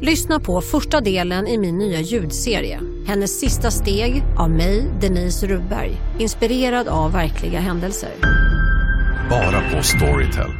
Lyssna 0.00 0.40
på 0.40 0.60
första 0.60 1.00
delen 1.00 1.46
i 1.46 1.58
min 1.58 1.78
nya 1.78 2.00
ljudserie. 2.00 2.80
Hennes 3.06 3.40
sista 3.40 3.70
steg 3.70 4.22
av 4.38 4.50
mig, 4.50 4.84
Denise 5.00 5.46
Rubberg. 5.46 5.90
Inspirerad 6.18 6.88
av 6.88 7.12
verkliga 7.12 7.60
händelser. 7.60 8.10
Bara 9.30 9.60
på 9.70 9.82
Storytel. 9.82 10.50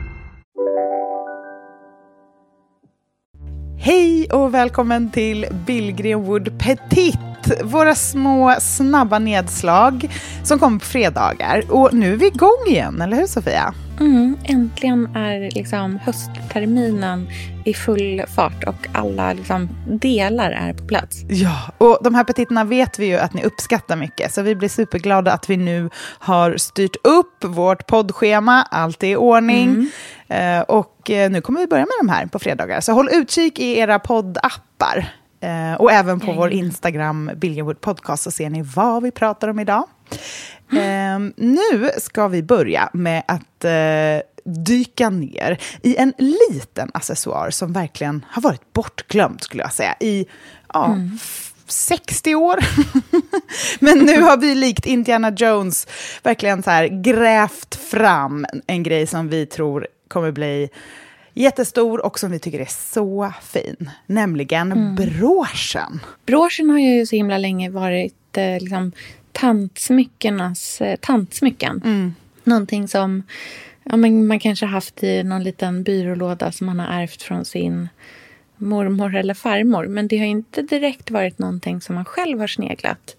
Hej 3.78 4.28
och 4.32 4.54
välkommen 4.54 5.10
till 5.10 5.46
Billgren 5.66 6.22
Wood 6.22 6.58
Petit. 6.58 7.18
Våra 7.62 7.94
små 7.94 8.54
snabba 8.60 9.18
nedslag 9.18 10.08
som 10.42 10.58
kommer 10.58 10.78
på 10.78 10.84
fredagar. 10.84 11.62
Och 11.68 11.94
nu 11.94 12.12
är 12.12 12.16
vi 12.16 12.26
igång 12.26 12.64
igen, 12.66 13.00
eller 13.00 13.16
hur 13.16 13.26
Sofia? 13.26 13.74
Mm, 14.00 14.38
äntligen 14.44 15.16
är 15.16 15.50
liksom 15.50 15.98
höstterminen 15.98 17.28
i 17.64 17.74
full 17.74 18.22
fart 18.34 18.64
och 18.64 18.88
alla 18.92 19.32
liksom 19.32 19.68
delar 19.86 20.50
är 20.50 20.72
på 20.72 20.86
plats. 20.86 21.22
Ja, 21.28 21.60
och 21.78 21.98
de 22.04 22.14
här 22.14 22.24
petiterna 22.24 22.64
vet 22.64 22.98
vi 22.98 23.06
ju 23.06 23.16
att 23.16 23.34
ni 23.34 23.44
uppskattar 23.44 23.96
mycket, 23.96 24.34
så 24.34 24.42
vi 24.42 24.54
blir 24.54 24.68
superglada 24.68 25.32
att 25.32 25.50
vi 25.50 25.56
nu 25.56 25.90
har 26.18 26.56
styrt 26.56 26.96
upp 27.04 27.44
vårt 27.44 27.86
poddschema, 27.86 28.62
allt 28.62 29.02
är 29.02 29.06
i 29.06 29.16
ordning. 29.16 29.90
Mm. 30.28 30.64
och 30.68 31.10
eh, 31.10 31.30
nu 31.30 31.40
kommer 31.40 31.60
vi 31.60 31.66
börja 31.66 31.84
med 31.84 31.94
de 32.00 32.08
här 32.08 32.26
på 32.26 32.38
fredagar, 32.38 32.80
så 32.80 32.92
håll 32.92 33.08
utkik 33.12 33.58
i 33.58 33.78
era 33.78 33.98
poddappar. 33.98 35.08
Eh, 35.40 35.74
och 35.74 35.92
även 35.92 36.20
på 36.20 36.32
vår 36.32 36.50
Instagram, 36.50 37.30
Billionwood 37.36 37.80
Podcast, 37.80 38.22
så 38.22 38.30
ser 38.30 38.50
ni 38.50 38.62
vad 38.62 39.02
vi 39.02 39.10
pratar 39.10 39.48
om 39.48 39.58
idag. 39.58 39.84
Eh, 40.70 41.18
nu 41.36 41.90
ska 41.98 42.28
vi 42.28 42.42
börja 42.42 42.90
med 42.92 43.22
att 43.28 43.64
eh, 43.64 44.26
dyka 44.44 45.10
ner 45.10 45.58
i 45.82 45.96
en 45.96 46.12
liten 46.18 46.90
accessoar 46.94 47.50
som 47.50 47.72
verkligen 47.72 48.24
har 48.28 48.42
varit 48.42 48.72
bortglömd, 48.72 49.42
skulle 49.42 49.62
jag 49.62 49.72
säga, 49.72 49.94
i 50.00 50.26
ja, 50.72 50.86
mm. 50.86 51.18
60 51.66 52.34
år. 52.34 52.58
Men 53.84 53.98
nu 53.98 54.20
har 54.22 54.36
vi 54.36 54.54
likt 54.54 54.86
Indiana 54.86 55.32
Jones 55.36 55.86
verkligen 56.22 56.62
så 56.62 56.70
här 56.70 56.86
grävt 56.86 57.74
fram 57.74 58.46
en 58.66 58.82
grej 58.82 59.06
som 59.06 59.28
vi 59.28 59.46
tror 59.46 59.86
kommer 60.08 60.32
bli 60.32 60.68
jättestor 61.36 62.04
och 62.04 62.18
som 62.18 62.30
vi 62.30 62.38
tycker 62.38 62.60
är 62.60 62.92
så 62.92 63.32
fin, 63.42 63.90
nämligen 64.06 64.72
mm. 64.72 64.94
broschen. 64.94 66.00
Broschen 66.26 66.70
har 66.70 66.78
ju 66.78 67.06
så 67.06 67.16
himla 67.16 67.38
länge 67.38 67.70
varit 67.70 68.36
eh, 68.36 68.60
liksom, 68.60 68.92
tantsmyckenas 69.32 70.80
eh, 70.80 70.96
tantsmycken. 70.96 71.82
Mm. 71.84 72.14
Någonting 72.44 72.88
som 72.88 73.22
ja, 73.84 73.96
men 73.96 74.26
man 74.26 74.40
kanske 74.40 74.66
haft 74.66 75.02
i 75.02 75.22
någon 75.22 75.42
liten 75.42 75.82
byrålåda 75.82 76.52
som 76.52 76.66
man 76.66 76.80
har 76.80 77.02
ärvt 77.02 77.22
från 77.22 77.44
sin 77.44 77.88
mormor 78.56 79.14
eller 79.14 79.34
farmor. 79.34 79.86
Men 79.86 80.08
det 80.08 80.18
har 80.18 80.26
inte 80.26 80.62
direkt 80.62 81.10
varit 81.10 81.38
någonting 81.38 81.80
som 81.80 81.94
man 81.94 82.04
själv 82.04 82.40
har 82.40 82.46
sneglat 82.46 83.16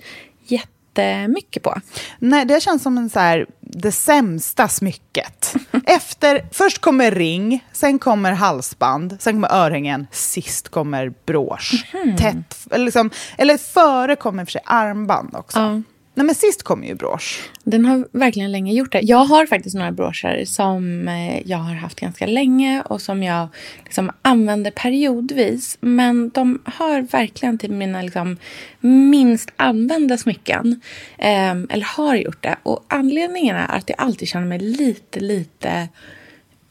jättemycket 1.01 1.63
på. 1.63 1.81
Nej, 2.19 2.45
det 2.45 2.63
känns 2.63 2.83
som 2.83 2.97
en 2.97 3.09
så 3.09 3.19
här, 3.19 3.45
det 3.61 3.91
sämsta 3.91 4.67
smycket. 4.67 5.55
Efter, 5.85 6.47
först 6.51 6.77
kommer 6.79 7.11
ring, 7.11 7.65
sen 7.71 7.99
kommer 7.99 8.31
halsband, 8.31 9.17
sen 9.19 9.33
kommer 9.33 9.53
örhängen, 9.53 10.07
sist 10.11 10.69
kommer 10.69 11.13
brosch. 11.25 11.85
Mm. 11.93 12.17
Tätt, 12.17 12.67
eller, 12.71 12.85
liksom, 12.85 13.09
eller 13.37 13.57
före 13.57 14.15
kommer 14.15 14.45
för 14.45 14.51
sig 14.51 14.61
armband 14.65 15.35
också. 15.35 15.59
Ja. 15.59 15.81
Nej, 16.17 16.25
men 16.25 16.35
sist 16.35 16.63
kom 16.63 16.83
ju 16.83 16.95
brosch. 16.95 17.49
Den 17.63 17.85
har 17.85 18.07
verkligen 18.11 18.51
länge 18.51 18.73
gjort 18.73 18.91
det. 18.91 18.99
Jag 19.01 19.25
har 19.25 19.45
faktiskt 19.45 19.75
några 19.75 19.91
broscher 19.91 20.45
som 20.45 21.07
eh, 21.07 21.47
jag 21.47 21.57
har 21.57 21.73
haft 21.73 21.99
ganska 21.99 22.25
länge 22.25 22.81
och 22.81 23.01
som 23.01 23.23
jag 23.23 23.47
liksom 23.83 24.11
använder 24.21 24.71
periodvis. 24.71 25.77
Men 25.79 26.29
de 26.29 26.61
hör 26.65 27.01
verkligen 27.01 27.57
till 27.57 27.71
mina 27.71 28.01
liksom, 28.01 28.37
minst 28.79 29.49
använda 29.55 30.17
smycken. 30.17 30.81
Eh, 31.17 31.51
eller 31.51 31.95
har 31.97 32.15
gjort 32.15 32.43
det. 32.43 32.55
Och 32.63 32.85
anledningen 32.87 33.55
är 33.55 33.75
att 33.75 33.89
jag 33.89 33.99
alltid 33.99 34.27
känner 34.27 34.47
mig 34.47 34.59
lite, 34.59 35.19
lite 35.19 35.87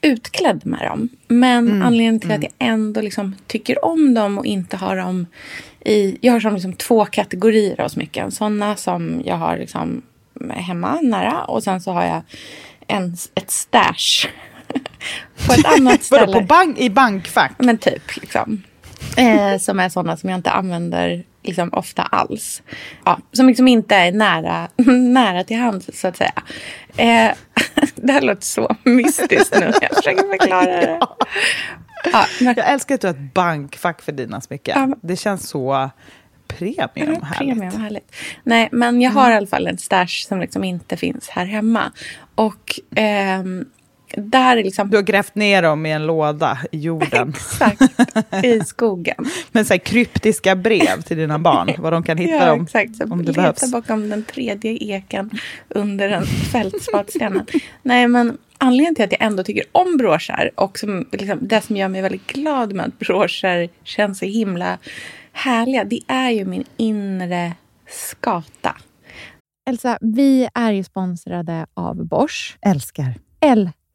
utklädd 0.06 0.66
med 0.66 0.80
dem. 0.80 1.08
Men 1.28 1.68
mm, 1.68 1.82
anledningen 1.82 2.20
till 2.20 2.30
mm. 2.30 2.38
att 2.38 2.52
jag 2.58 2.68
ändå 2.68 3.00
liksom 3.00 3.36
tycker 3.46 3.84
om 3.84 4.14
dem 4.14 4.38
och 4.38 4.46
inte 4.46 4.76
har 4.76 4.96
dem 4.96 5.26
i... 5.80 6.18
Jag 6.20 6.32
har 6.32 6.40
som 6.40 6.54
liksom 6.54 6.72
två 6.72 7.04
kategorier 7.04 7.80
av 7.80 7.88
smycken. 7.88 8.30
Sådana 8.30 8.76
som 8.76 9.22
jag 9.24 9.36
har 9.36 9.58
liksom 9.58 10.02
hemma 10.50 11.00
nära 11.00 11.44
och 11.44 11.62
sen 11.62 11.80
så 11.80 11.92
har 11.92 12.04
jag 12.04 12.22
en, 12.86 13.16
ett 13.34 13.50
stash 13.50 14.28
på 15.46 15.52
ett 15.52 15.66
annat 15.78 16.02
ställe. 16.02 16.32
på 16.32 16.40
bank, 16.40 16.78
I 16.78 16.90
bankfack? 16.90 17.52
Men 17.58 17.78
typ. 17.78 18.16
Liksom. 18.16 18.62
Eh, 19.16 19.58
som 19.58 19.80
är 19.80 19.88
sådana 19.88 20.16
som 20.16 20.30
jag 20.30 20.38
inte 20.38 20.50
använder 20.50 21.24
liksom, 21.46 21.68
ofta 21.72 22.02
alls. 22.02 22.62
Ja, 23.04 23.18
som 23.32 23.46
liksom 23.46 23.68
inte 23.68 23.94
är 23.94 24.12
nära, 24.12 24.68
nära 25.12 25.44
till 25.44 25.56
hands, 25.56 26.00
så 26.00 26.08
att 26.08 26.16
säga. 26.16 26.42
Eh, 26.96 27.34
det 27.94 28.12
här 28.12 28.20
låter 28.20 28.42
så 28.42 28.76
mystiskt 28.84 29.60
nu. 29.60 29.72
Jag 29.80 29.96
försöker 29.96 30.38
förklara 30.38 30.64
det. 30.64 30.98
ja. 31.00 31.16
Ja, 32.12 32.26
men... 32.40 32.54
Jag 32.56 32.70
älskar 32.70 32.94
att 32.94 33.00
du 33.00 33.06
har 33.06 33.14
ett 33.14 33.34
bankfack 33.34 34.02
för 34.02 34.12
dina 34.12 34.40
smycken. 34.40 34.90
Ja, 34.90 34.96
Det 35.00 35.16
känns 35.16 35.48
så 35.48 35.90
premium 36.46 36.90
mm, 36.96 37.22
härligt. 37.22 37.58
Premium, 37.58 37.80
härligt. 37.80 38.14
Nej, 38.42 38.68
men 38.72 39.00
jag 39.00 39.10
har 39.10 39.24
mm. 39.24 39.32
i 39.32 39.36
alla 39.36 39.46
fall 39.46 39.66
en 39.66 39.78
stash 39.78 40.26
som 40.28 40.40
liksom 40.40 40.64
inte 40.64 40.96
finns 40.96 41.28
här 41.28 41.46
hemma. 41.46 41.92
Och 42.34 42.80
ehm, 42.94 43.64
där 44.16 44.56
liksom... 44.56 44.90
Du 44.90 44.96
har 44.96 45.02
grävt 45.02 45.34
ner 45.34 45.62
dem 45.62 45.86
i 45.86 45.92
en 45.92 46.06
låda 46.06 46.58
i 46.72 46.78
jorden. 46.78 47.28
exakt, 47.28 47.82
i 48.44 48.60
skogen. 48.60 49.26
Med 49.52 49.66
så 49.66 49.72
här 49.72 49.78
kryptiska 49.78 50.56
brev 50.56 51.02
till 51.02 51.16
dina 51.16 51.38
barn, 51.38 51.70
var 51.78 51.90
de 51.90 52.02
kan 52.02 52.18
hitta 52.18 52.34
ja, 52.34 52.46
dem 52.46 52.62
exakt. 52.62 52.96
Så 52.96 53.04
om 53.04 53.24
det 53.24 53.32
behövs. 53.32 53.72
bakom 53.72 54.08
den 54.08 54.24
tredje 54.24 54.78
eken 54.80 55.30
under 55.68 56.08
en 56.08 56.26
fältspatsstenen. 56.26 57.46
Nej, 57.82 58.08
men 58.08 58.38
anledningen 58.58 58.94
till 58.94 59.04
att 59.04 59.12
jag 59.12 59.22
ändå 59.22 59.44
tycker 59.44 59.64
om 59.72 59.96
broscher 59.96 60.50
och 60.54 60.78
som, 60.78 61.08
liksom, 61.12 61.38
det 61.40 61.60
som 61.60 61.76
gör 61.76 61.88
mig 61.88 62.02
väldigt 62.02 62.26
glad 62.26 62.72
med 62.72 62.86
att 62.86 62.98
broscher 62.98 63.68
känns 63.84 64.18
så 64.18 64.24
himla 64.24 64.78
härliga, 65.32 65.84
det 65.84 66.00
är 66.06 66.30
ju 66.30 66.44
min 66.44 66.64
inre 66.76 67.52
skata. 67.88 68.76
Elsa, 69.68 69.98
vi 70.00 70.48
är 70.54 70.72
ju 70.72 70.84
sponsrade 70.84 71.66
av 71.74 72.06
Bosch. 72.06 72.58
Älskar. 72.60 73.14
Älskar 73.40 73.75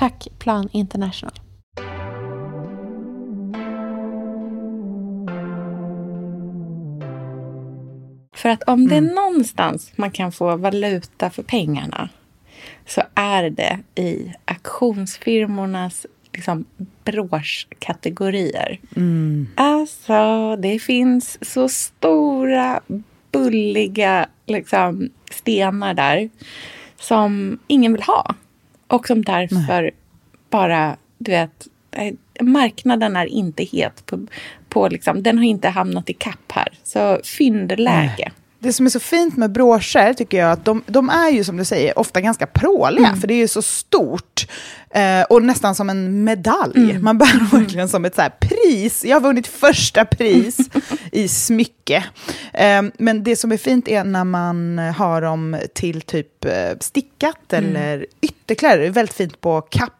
Tack 0.00 0.28
Plan 0.38 0.68
International. 0.72 1.32
För 8.36 8.48
att 8.48 8.62
om 8.62 8.88
det 8.88 8.96
är 8.96 9.14
någonstans 9.14 9.92
man 9.96 10.10
kan 10.10 10.32
få 10.32 10.56
valuta 10.56 11.30
för 11.30 11.42
pengarna 11.42 12.08
så 12.86 13.02
är 13.14 13.50
det 13.50 13.78
i 13.94 14.32
auktionsfirmornas 14.44 16.06
liksom, 16.32 16.64
broschkategorier. 17.04 18.80
Alltså, 19.54 20.56
det 20.56 20.78
finns 20.78 21.52
så 21.52 21.68
stora, 21.68 22.80
bulliga 23.32 24.28
liksom, 24.46 25.10
stenar 25.30 25.94
där 25.94 26.30
som 26.96 27.58
ingen 27.66 27.92
vill 27.92 28.02
ha. 28.02 28.34
Och 28.90 29.06
som 29.06 29.24
därför 29.24 29.90
bara, 30.50 30.96
du 31.18 31.30
vet, 31.30 31.66
eh, 31.90 32.14
marknaden 32.40 33.16
är 33.16 33.26
inte 33.26 33.64
het 33.64 34.06
på, 34.06 34.26
på 34.68 34.88
liksom, 34.88 35.22
den 35.22 35.38
har 35.38 35.44
inte 35.44 35.68
hamnat 35.68 36.10
i 36.10 36.12
kapp 36.12 36.52
här. 36.52 36.68
Så 36.84 37.20
fyndläge. 37.24 38.32
Det 38.62 38.72
som 38.72 38.86
är 38.86 38.90
så 38.90 39.00
fint 39.00 39.36
med 39.36 39.52
broscher 39.52 40.12
tycker 40.12 40.38
jag 40.38 40.52
att 40.52 40.64
de, 40.64 40.82
de 40.86 41.10
är 41.10 41.30
ju 41.30 41.44
som 41.44 41.56
du 41.56 41.64
säger 41.64 41.98
ofta 41.98 42.20
ganska 42.20 42.46
pråliga, 42.46 43.16
för 43.20 43.28
det 43.28 43.34
är 43.34 43.38
ju 43.38 43.48
så 43.48 43.62
stort. 43.62 44.46
Eh, 44.90 45.22
och 45.22 45.42
nästan 45.42 45.74
som 45.74 45.90
en 45.90 46.24
medalj. 46.24 46.98
Man 46.98 47.18
bär 47.18 47.58
verkligen 47.58 47.88
som 47.88 48.04
ett 48.04 48.14
så 48.14 48.22
här 48.22 48.32
pris. 48.40 49.04
Jag 49.04 49.16
har 49.16 49.20
vunnit 49.20 49.46
första 49.46 50.04
pris 50.04 50.56
i 51.12 51.28
smycke. 51.28 52.04
Eh, 52.54 52.82
men 52.98 53.24
det 53.24 53.36
som 53.36 53.52
är 53.52 53.56
fint 53.56 53.88
är 53.88 54.04
när 54.04 54.24
man 54.24 54.78
har 54.78 55.22
dem 55.22 55.56
till 55.74 56.02
typ 56.02 56.44
eh, 56.44 56.78
stickat 56.80 57.52
eller 57.52 58.06
ytterkläder. 58.20 58.78
Det 58.78 58.86
är 58.86 58.90
väldigt 58.90 59.16
fint 59.16 59.40
på 59.40 59.60
kapp 59.60 59.92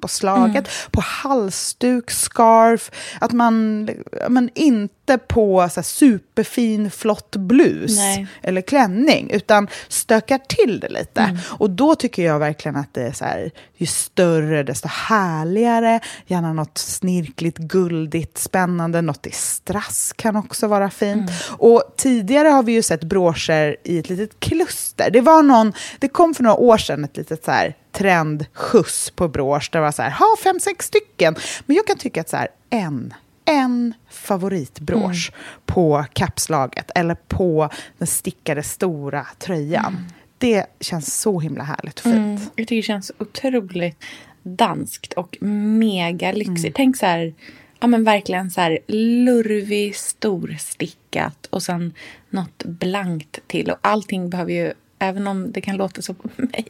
på 0.00 0.08
slaget, 0.08 0.68
på 0.90 1.00
halsduk, 1.00 2.10
scarf. 2.10 2.90
Att 3.20 3.32
man, 3.32 3.84
men 4.28 4.50
inte 4.54 5.18
på 5.18 5.68
så 5.68 5.80
här, 5.80 5.82
superfin 5.82 6.90
flott 6.90 7.36
blus 7.36 7.96
Nej. 7.96 8.26
eller 8.42 8.60
klänning, 8.60 9.30
utan 9.30 9.68
stökar 9.88 10.38
till 10.38 10.80
det 10.80 10.88
lite. 10.88 11.38
Och 11.46 11.70
då 11.70 11.94
tycker 11.94 12.22
jag 12.24 12.38
verkligen 12.38 12.76
att 12.76 12.94
det 12.94 13.02
är 13.02 13.12
så 13.12 13.24
här, 13.24 13.50
ju 13.76 13.86
större 13.86 14.62
desto 14.62 14.88
härligare. 14.88 16.00
Gärna 16.26 16.52
något 16.52 16.78
snirkligt, 16.78 17.58
guldigt, 17.58 18.38
spännande. 18.38 19.02
Något 19.02 19.26
i 19.26 19.30
strass 19.30 20.12
kan 20.16 20.36
också 20.36 20.66
vara 20.66 20.90
fint. 20.90 21.30
Och 21.58 21.82
tidigare 21.96 22.48
har 22.48 22.62
vi 22.62 22.72
ju 22.72 22.82
sett 22.82 23.04
broscher 23.04 23.76
i 23.84 23.98
ett 23.98 24.08
litet 24.08 24.40
kluster. 24.40 25.10
Det 25.10 25.20
var 25.20 25.42
någon, 25.42 25.72
det 25.98 26.08
kom 26.08 26.34
för 26.34 26.42
några 26.42 26.56
år 26.56 26.78
sedan 26.78 27.04
ett 27.04 27.16
litet 27.16 27.44
så 27.44 27.50
här 27.50 27.74
trendskjuts 27.96 29.10
på 29.10 29.28
brosch. 29.28 29.68
Det 29.72 29.80
var 29.80 29.92
så 29.92 30.02
här, 30.02 30.10
ha 30.10 30.36
fem, 30.42 30.60
sex 30.60 30.86
stycken. 30.86 31.36
Men 31.66 31.76
jag 31.76 31.86
kan 31.86 31.98
tycka 31.98 32.20
att 32.20 32.28
så 32.28 32.36
här, 32.36 32.48
en, 32.70 33.14
en 33.44 33.94
favoritbrosch 34.10 35.32
på 35.66 36.04
kapslaget 36.12 36.90
eller 36.94 37.14
på 37.14 37.68
den 37.98 38.06
stickade 38.06 38.62
stora 38.62 39.26
tröjan. 39.38 39.96
Det 40.38 40.66
känns 40.80 41.20
så 41.20 41.40
himla 41.40 41.64
härligt 41.64 41.98
och 41.98 42.02
fint. 42.02 42.14
Mm, 42.16 42.40
jag 42.56 42.68
tycker 42.68 42.76
det 42.76 42.82
känns 42.82 43.12
otroligt 43.18 44.04
danskt 44.42 45.12
och 45.12 45.36
mega 45.40 46.32
lyxigt. 46.32 46.76
Tänk 46.76 46.96
så 46.96 47.06
här, 47.06 47.34
ja 47.80 47.86
men 47.86 48.04
verkligen 48.04 48.50
så 48.50 48.60
här 48.60 48.78
lurvig, 48.86 49.96
storstickat 49.96 51.46
och 51.50 51.62
sen 51.62 51.94
något 52.30 52.64
blankt 52.64 53.38
till. 53.46 53.70
Och 53.70 53.78
allting 53.80 54.30
behöver 54.30 54.52
ju, 54.52 54.72
även 54.98 55.26
om 55.26 55.52
det 55.52 55.60
kan 55.60 55.76
låta 55.76 56.02
så 56.02 56.14
på 56.14 56.28
mig, 56.36 56.66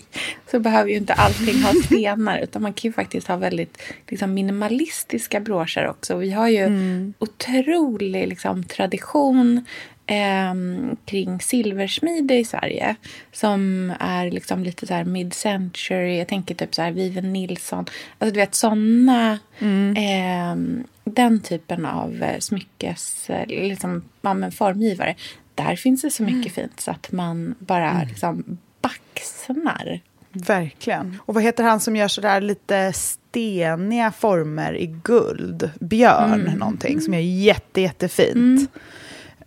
så 0.50 0.58
behöver 0.58 0.90
ju 0.90 0.96
inte 0.96 1.12
allting 1.14 1.62
ha 1.62 1.72
stenar. 1.84 2.38
Utan 2.38 2.62
man 2.62 2.72
kan 2.72 2.88
ju 2.88 2.92
faktiskt 2.92 3.28
ha 3.28 3.36
väldigt 3.36 3.78
liksom, 4.08 4.34
minimalistiska 4.34 5.40
broscher 5.40 5.88
också. 5.88 6.16
Vi 6.16 6.30
har 6.30 6.48
ju 6.48 6.66
otrolig 7.18 8.28
liksom, 8.28 8.64
tradition 8.64 9.64
ehm, 10.06 10.96
kring 11.04 11.40
silversmide 11.40 12.34
i 12.34 12.44
Sverige. 12.44 12.96
Som 13.32 13.92
är 14.00 14.30
liksom 14.30 14.62
lite 14.64 14.86
så 14.86 14.94
här 14.94 15.04
mid-century. 15.04 16.18
Jag 16.18 16.28
tänker 16.28 16.54
typ 16.54 16.74
så 16.74 16.82
här 16.82 16.92
Viven 16.92 17.32
Nilsson. 17.32 17.84
Alltså 18.18 18.34
du 18.34 18.40
vet 18.40 18.54
sådana. 18.54 19.38
ehm, 19.96 20.84
den 21.04 21.40
typen 21.40 21.86
av 21.86 22.22
eh, 22.22 22.38
smyckes... 22.38 23.30
eh, 23.30 23.46
Liksom, 23.46 24.02
ja, 24.22 24.50
formgivare. 24.50 25.14
Där 25.56 25.76
finns 25.76 26.02
det 26.02 26.10
så 26.10 26.22
mycket 26.22 26.52
fint 26.52 26.80
så 26.80 26.90
att 26.90 27.12
man 27.12 27.54
bara 27.58 28.02
liksom 28.08 28.58
baxnar. 28.80 30.00
Verkligen. 30.32 31.16
Och 31.20 31.34
vad 31.34 31.42
heter 31.42 31.64
han 31.64 31.80
som 31.80 31.96
gör 31.96 32.08
sådär 32.08 32.40
lite 32.40 32.92
steniga 32.92 34.12
former 34.12 34.76
i 34.76 34.86
guld? 34.86 35.70
Björn 35.80 36.52
någonting 36.58 37.00
som 37.00 37.14
är 37.14 37.20
jätte, 37.20 37.80
jättefint. 37.80 38.70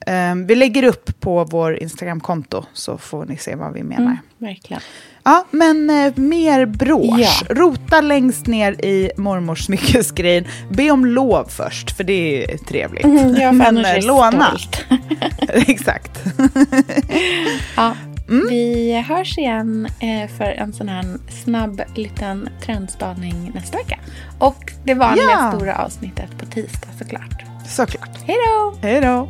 Ehm, 0.07 0.47
vi 0.47 0.55
lägger 0.55 0.83
upp 0.83 1.19
på 1.19 1.43
vår 1.43 1.75
Instagramkonto 1.77 2.65
så 2.73 2.97
får 2.97 3.25
ni 3.25 3.37
se 3.37 3.55
vad 3.55 3.73
vi 3.73 3.83
menar. 3.83 4.17
Verkligen. 4.37 4.81
Ja, 5.23 5.45
men 5.51 5.89
eh, 5.89 6.13
mer 6.15 6.65
brosch. 6.65 7.19
Ja. 7.19 7.29
Rota 7.55 8.01
längst 8.01 8.47
ner 8.47 8.71
i 8.85 9.11
mormors 9.17 9.65
smyckesgrejen. 9.65 10.45
Be 10.69 10.91
om 10.91 11.05
lov 11.05 11.45
först, 11.49 11.91
för 11.91 12.03
det 12.03 12.53
är 12.53 12.57
trevligt. 12.57 13.05
Ja, 13.41 13.49
för 13.49 13.53
men 13.53 13.77
är 13.77 13.97
eh, 13.97 14.05
låna. 14.05 14.57
Exakt. 15.49 16.23
Ja, 17.75 17.95
Vi 18.49 19.05
hörs 19.07 19.37
igen 19.37 19.87
eh, 19.99 20.29
för 20.37 20.45
en 20.45 20.73
sån 20.73 20.89
här 20.89 21.05
snabb 21.43 21.81
liten 21.95 22.49
trendspaning 22.65 23.51
nästa 23.55 23.77
vecka. 23.77 23.99
Och 24.39 24.71
det 24.83 24.93
vanliga 24.93 25.25
Ja. 25.29 25.51
stora 25.55 25.75
avsnittet 25.75 26.37
på 26.39 26.45
tisdag 26.45 26.87
såklart. 26.99 27.43
Såklart. 27.67 28.09
Hej 28.27 28.35
då! 28.47 28.73
Hej 28.81 29.01
då. 29.01 29.29